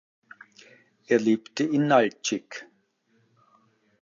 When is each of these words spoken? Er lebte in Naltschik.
Er 1.05 1.19
lebte 1.19 1.63
in 1.63 1.85
Naltschik. 1.85 2.65